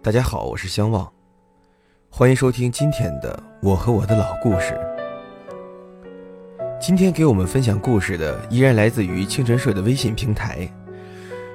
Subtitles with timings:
[0.00, 1.12] 大家好，我是相望，
[2.08, 4.72] 欢迎收听今天的《我和我的老故事》。
[6.80, 10.68] 今天给我们分享故事的依然来自于清晨社的微信平台。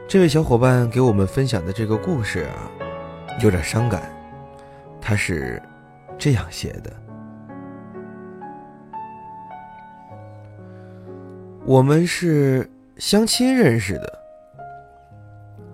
[0.09, 2.69] 这位小伙伴给我们分享的这个故事啊，
[3.41, 4.04] 有点伤感。
[5.00, 5.64] 他是
[6.18, 6.91] 这样写的：
[11.65, 14.19] 我们是相亲认识的，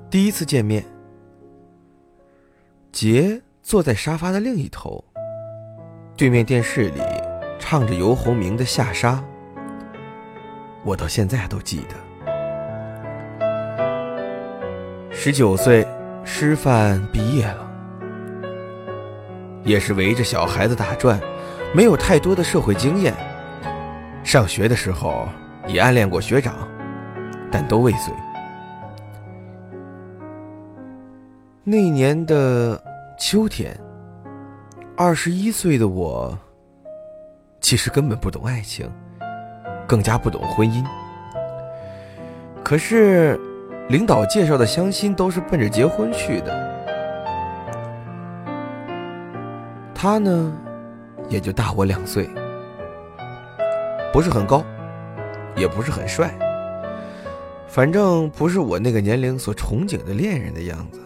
[0.08, 0.86] 第一次见面。
[2.92, 5.04] 杰坐在沙发的另一头，
[6.18, 7.02] 对面电视里
[7.60, 9.14] 唱着游鸿明的《下沙》，
[10.84, 11.96] 我到现在都记得。
[15.12, 15.88] 十九岁，
[16.24, 17.72] 师范毕业了，
[19.64, 21.20] 也是围着小孩子打转，
[21.76, 23.14] 没有太多的社会经验。
[24.24, 25.30] 上学的时候
[25.68, 26.68] 也暗恋过学长，
[27.52, 28.12] 但都未遂。
[31.70, 32.84] 那年的
[33.16, 33.80] 秋天，
[34.98, 36.36] 二十一岁的我，
[37.62, 38.92] 其实根本不懂爱情，
[39.88, 40.84] 更加不懂婚姻。
[42.64, 43.40] 可是，
[43.88, 46.52] 领导介绍的相亲都是奔着结婚去的。
[49.94, 50.52] 他呢，
[51.28, 52.28] 也就大我两岁，
[54.12, 54.64] 不是很高，
[55.56, 56.34] 也不是很帅，
[57.68, 61.00] 反正不是我那个年龄所憧憬的恋人的样子。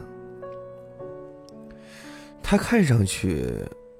[2.53, 3.47] 他看上去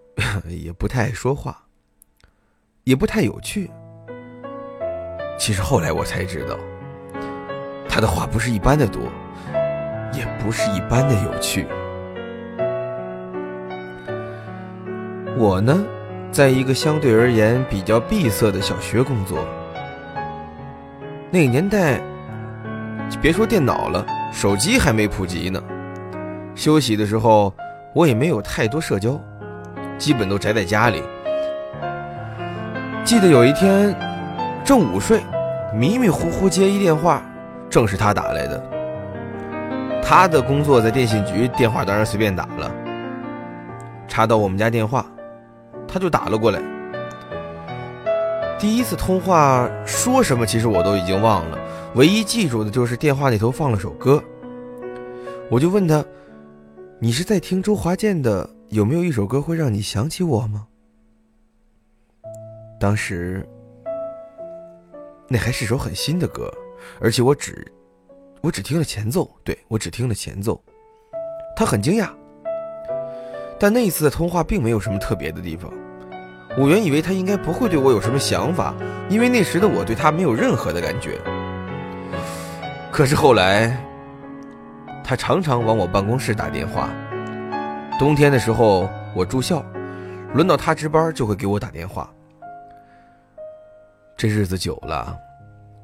[0.47, 1.63] 也不太爱说话，
[2.83, 3.71] 也不太有趣。
[5.39, 6.55] 其实后来我才知道，
[7.89, 9.01] 他的话不是一般的多，
[10.13, 11.65] 也不是一般的有趣。
[15.35, 15.83] 我呢，
[16.31, 19.43] 在一个相对而言比较闭塞的小学工作。
[21.31, 21.99] 那个年代，
[23.19, 25.59] 别说电脑了，手机还没普及呢。
[26.53, 27.51] 休息的时候。
[27.93, 29.21] 我也没有太多社交，
[29.99, 31.03] 基本都宅在家里。
[33.03, 33.95] 记得有一天
[34.65, 35.21] 正午睡，
[35.75, 37.21] 迷迷糊糊接一电话，
[37.69, 38.63] 正是他打来的。
[40.01, 42.71] 他的工作在电信局，电话当然随便打了。
[44.07, 45.05] 查到我们家电话，
[45.87, 46.59] 他就打了过来。
[48.57, 51.59] 第一次通话说什么，其实我都已经忘了，
[51.93, 54.19] 唯一记住的就是电话那头放了首歌。
[55.47, 56.03] 我就问他。
[57.03, 58.49] 你是在听周华健的？
[58.69, 60.65] 有没有一首歌会让你想起我吗？
[62.79, 63.45] 当时，
[65.27, 66.49] 那还是首很新的歌，
[67.01, 67.69] 而且我只，
[68.39, 69.29] 我只听了前奏。
[69.43, 70.63] 对我只听了前奏，
[71.57, 72.09] 他很惊讶。
[73.59, 75.69] 但那一次的通话并没有什么特别的地方。
[76.57, 78.73] 我原以为他应该不会对我有什么想法，
[79.09, 81.19] 因为那时的我对他没有任何的感觉。
[82.93, 83.89] 可是后来。
[85.13, 86.89] 他常常往我办公室打电话。
[87.99, 89.63] 冬天的时候我住校，
[90.33, 92.11] 轮到他值班就会给我打电话。
[94.17, 95.15] 这日子久了，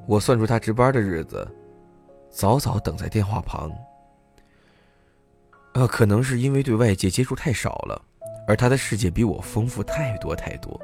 [0.07, 1.47] 我算出他值班的日子，
[2.31, 3.72] 早早等在电话旁。
[5.75, 8.01] 呃，可能是因为对外界接触太少了，
[8.47, 10.81] 而他的世界比我丰富太多太多。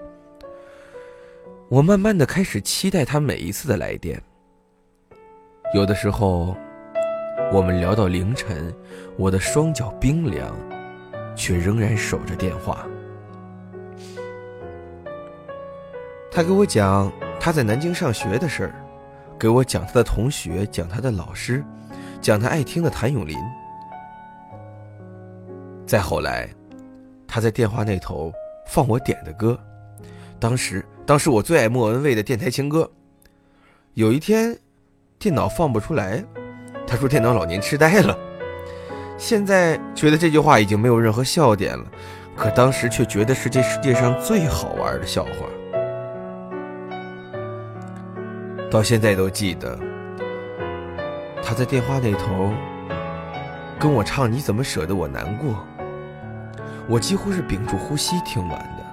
[1.67, 4.21] 我慢慢的开始期待他每一次的来电。
[5.73, 6.55] 有的时候。
[7.51, 8.73] 我们聊到凌晨，
[9.17, 10.55] 我的双脚冰凉，
[11.35, 12.85] 却仍然守着电话。
[16.31, 18.75] 他给我讲他在南京上学的事儿，
[19.37, 21.63] 给我讲他的同学，讲他的老师，
[22.21, 23.37] 讲他爱听的谭咏麟。
[25.85, 26.49] 再后来，
[27.27, 28.33] 他在电话那头
[28.65, 29.59] 放我点的歌，
[30.39, 32.83] 当时当时我最爱莫文蔚的《电台情歌》。
[33.93, 34.57] 有一天，
[35.19, 36.23] 电脑放不出来。
[36.95, 38.17] 他说：“电脑老年痴呆了。”
[39.19, 41.83] 现在觉得这句话已经没有任何笑点了，
[42.37, 45.31] 可当时却觉得是这世界上最好玩的笑话。
[48.71, 49.77] 到现在都记得，
[51.43, 52.53] 他在电话那头
[53.77, 55.51] 跟我唱《你怎么舍得我难过》，
[56.87, 58.85] 我几乎是屏住呼吸听完的。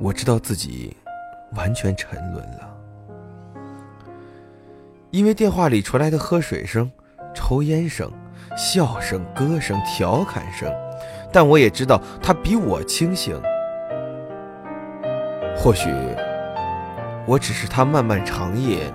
[0.00, 0.96] 我知道自己
[1.56, 2.69] 完全沉沦了。
[5.10, 6.90] 因为电话里传来的喝水声、
[7.34, 8.10] 抽烟声、
[8.56, 10.72] 笑声、歌声、调侃声，
[11.32, 13.40] 但我也知道他比我清醒。
[15.56, 15.90] 或许，
[17.26, 18.92] 我只是他漫漫长夜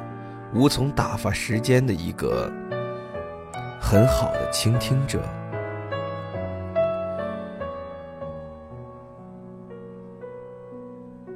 [0.53, 2.49] 无从打发时间的一个
[3.79, 5.21] 很好的倾听者。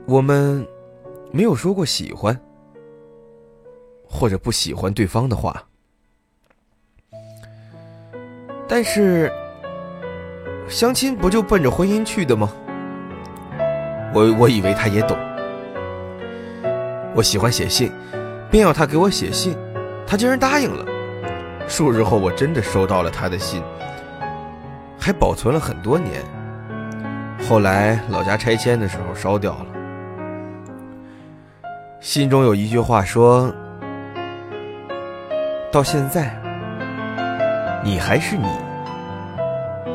[0.07, 0.65] 我们
[1.31, 2.39] 没有说过喜欢。
[4.09, 5.63] 或者不喜欢对方的话，
[8.67, 9.31] 但是
[10.67, 12.51] 相亲不就奔着婚姻去的吗？
[14.13, 15.15] 我我以为他也懂。
[17.15, 17.91] 我喜欢写信，
[18.49, 19.55] 便要他给我写信，
[20.07, 20.85] 他竟然答应了。
[21.67, 23.61] 数日后，我真的收到了他的信，
[24.99, 26.23] 还保存了很多年。
[27.47, 29.65] 后来老家拆迁的时候烧掉了。
[31.99, 33.53] 信中有一句话说
[35.71, 36.35] ：“到现在，
[37.83, 38.47] 你还是你，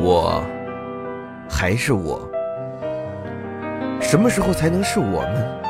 [0.01, 0.41] 我
[1.51, 2.31] 还是我。
[4.01, 5.65] 什么时候才能是我们？”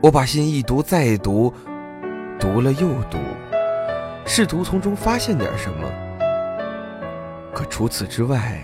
[0.00, 1.52] 我把信一读再读，
[2.38, 3.18] 读了又读，
[4.24, 5.90] 试图从中发现点什么。
[7.52, 8.60] 可除此之外，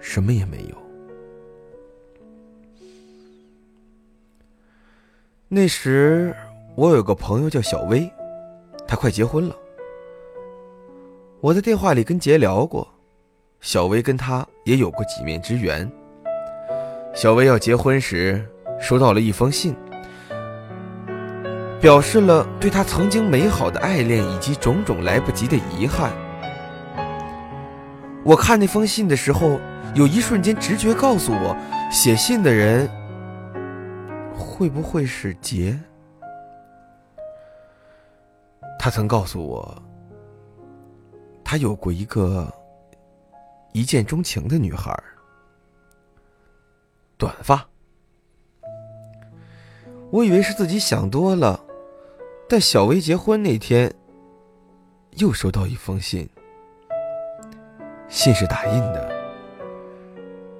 [0.00, 0.83] 什么也没有。
[5.54, 6.34] 那时
[6.74, 8.10] 我有个朋友叫小薇，
[8.88, 9.54] 她快结婚了。
[11.40, 12.88] 我在电话里跟杰聊过，
[13.60, 15.88] 小薇跟他也有过几面之缘。
[17.14, 18.44] 小薇要结婚时，
[18.80, 19.76] 收到了一封信，
[21.80, 26.10] 表示了对他曾经美好的爱恋以及种种来不及的遗憾。
[28.24, 29.60] 我看那封信的时候，
[29.94, 31.56] 有一瞬间直觉告诉我，
[31.92, 32.90] 写信的人
[34.56, 35.76] 会不会是杰？
[38.78, 39.82] 他曾告诉我，
[41.42, 42.48] 他有过一个
[43.72, 44.96] 一见钟情的女孩。
[47.18, 47.66] 短发，
[50.12, 51.60] 我以为是自己想多了，
[52.48, 53.92] 但小薇结婚那天，
[55.16, 56.30] 又收到一封信，
[58.08, 59.12] 信是打印的，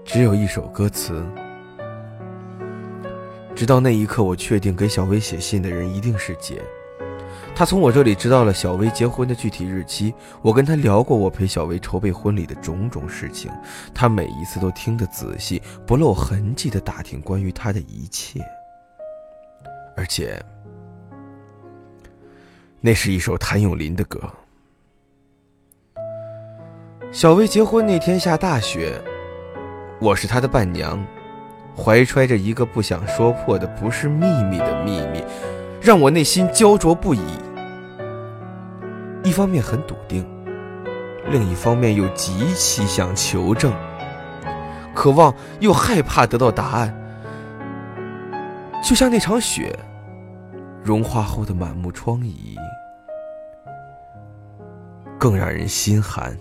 [0.04, 1.24] 只有一首歌词。
[3.54, 6.60] 直到那一刻，我确定给小薇写信的人一定是姐。
[7.54, 10.12] 他从我这里知道了小薇结婚的具体日期，
[10.42, 13.48] 我跟他聊过我陪小薇筹备婚礼的种种事情，
[13.94, 18.40] 他每一次都听得仔细，不露痕迹的打听关于他的一切。
[19.96, 20.44] 而且，
[22.80, 24.20] 那是一首谭咏麟的歌。
[27.12, 29.00] 小薇结婚那天下大雪，
[30.00, 31.00] 我是她的伴娘，
[31.76, 35.24] 怀揣着一个不想说破的不是秘密的秘密。
[35.80, 37.20] 让我内心焦灼不已，
[39.22, 40.26] 一方面很笃定，
[41.28, 43.70] 另一方面又极其想求证，
[44.94, 46.94] 渴望又害怕得到答案，
[48.82, 49.78] 就像那场雪
[50.82, 52.56] 融化后的满目疮痍，
[55.18, 56.34] 更让人心寒。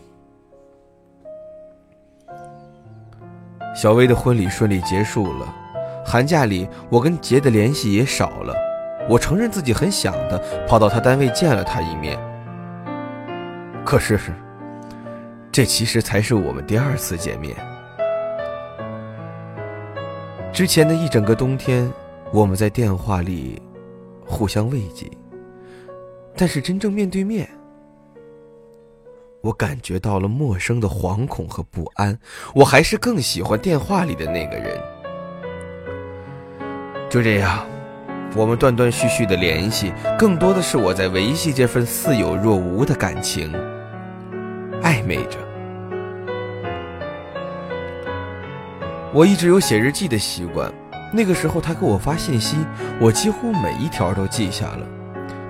[3.73, 5.55] 小薇的婚礼顺利结束了，
[6.05, 8.53] 寒假里我跟杰的联系也少了。
[9.09, 12.17] 我承认自己很想的跑到他单位见了他一面，
[13.83, 14.17] 可是，
[15.51, 17.53] 这其实才是我们第二次见面。
[20.53, 21.91] 之前的一整个冬天，
[22.31, 23.61] 我们在电话里
[24.25, 25.09] 互相慰藉，
[26.37, 27.49] 但是真正面对面，
[29.43, 32.17] 我感觉到了陌生的惶恐和不安。
[32.55, 34.79] 我还是更喜欢电话里的那个人。
[37.09, 37.65] 就这样。
[38.35, 43.53] 我们断断续续的联系，更多的是我在维系这份似有若无的感情，
[44.81, 45.37] 暧昧着。
[49.13, 50.73] 我一直有写日记的习惯，
[51.13, 52.57] 那个时候他给我发信息，
[52.99, 54.87] 我几乎每一条都记下了。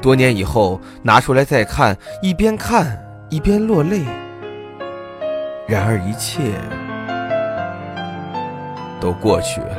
[0.02, 3.02] 多年以后拿出来再看，一边看
[3.34, 4.04] 一边落泪。
[5.68, 6.54] 然而一切
[9.02, 9.76] 都过去了。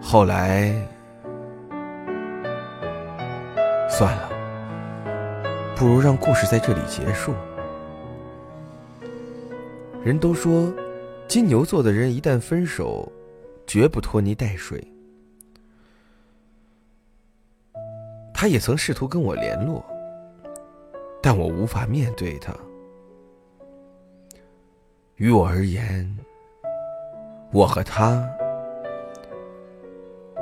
[0.00, 0.72] 后来，
[3.90, 4.30] 算了，
[5.76, 7.34] 不如让故事在这里结束。
[10.02, 10.72] 人都说，
[11.26, 13.12] 金牛座的人一旦分手，
[13.68, 14.82] 绝不拖泥带水。
[18.34, 19.84] 他也曾试图跟我联络，
[21.22, 22.52] 但我无法面对他。
[25.16, 26.18] 于我而言，
[27.52, 28.28] 我和他。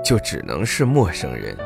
[0.05, 1.57] 就只能是陌生人。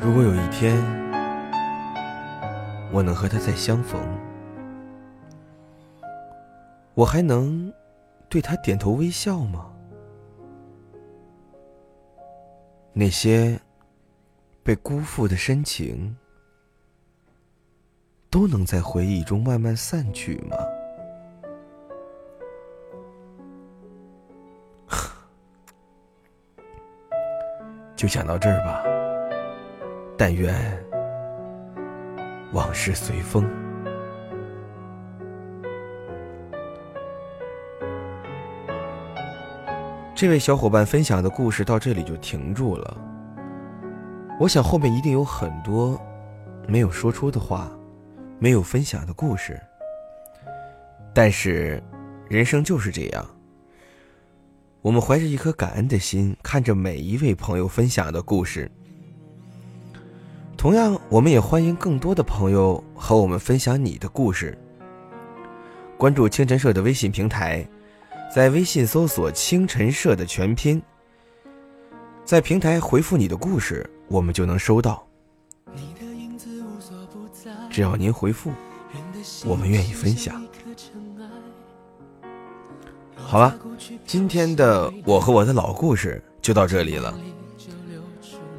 [0.00, 0.76] 如果有一天
[2.92, 4.00] 我能和他再相逢，
[6.94, 7.72] 我还能
[8.28, 9.72] 对他点头微笑吗？
[12.92, 13.60] 那些
[14.62, 16.16] 被辜负的深情。
[18.30, 20.56] 都能在回忆中慢慢散去吗？
[27.96, 28.84] 就讲到这儿吧。
[30.18, 30.54] 但愿
[32.52, 33.46] 往事随风。
[40.14, 42.96] 这位小伙伴分享的故事到这里就停住了。
[44.40, 46.00] 我想后面一定有很多
[46.66, 47.70] 没有说出的话，
[48.38, 49.60] 没有分享的故事。
[51.14, 51.82] 但是，
[52.28, 53.26] 人生就是这样。
[54.80, 58.70] 我们怀着一颗感恩的心，看着每一位朋友分享的故事。
[60.58, 64.58] 同样，我们也欢迎更多的朋友和我们分享你的故事。
[65.96, 67.64] 关注清晨社的微信平台。
[68.34, 70.82] 在微信搜索“清晨社”的全拼，
[72.26, 75.06] 在平台回复你的故事，我们就能收到。
[77.70, 78.50] 只要您回复，
[79.46, 80.44] 我们愿意分享。
[83.16, 83.56] 好了，
[84.04, 87.18] 今天的我和我的老故事就到这里了。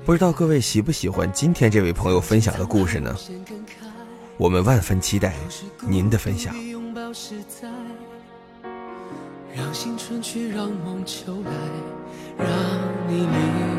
[0.06, 3.16] 不知道各位喜不喜欢今天这位朋友分享的故事呢？
[4.38, 5.36] 我们万分期待
[5.88, 6.56] 您的分享。
[9.56, 11.52] 让青春去，让梦秋来，
[12.38, 12.48] 让
[13.08, 13.79] 你离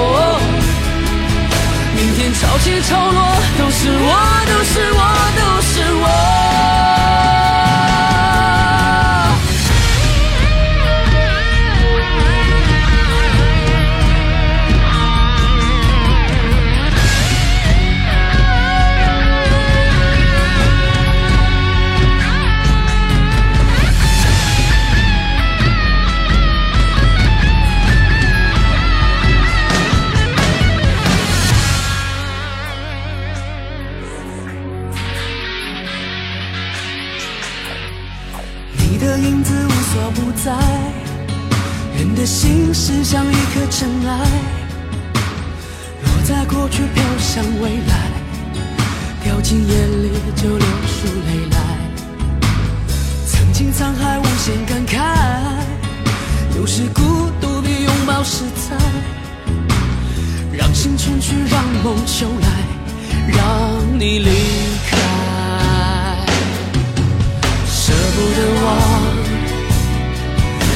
[2.91, 3.20] 明天潮
[47.33, 48.11] 想未来
[49.23, 51.57] 掉进眼里就流出泪来。
[53.25, 54.99] 曾经沧海无限感慨
[56.57, 57.01] 有时孤
[57.39, 58.75] 独比拥抱实在。
[60.51, 62.47] 让心春去让梦秋来
[63.29, 64.31] 让你离
[64.89, 64.97] 开。
[67.65, 68.67] 舍不得忘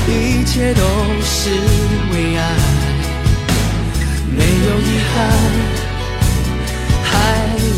[0.08, 0.82] 一切都
[1.22, 1.50] 是
[2.14, 2.42] 为爱。
[4.32, 5.85] 没有遗憾。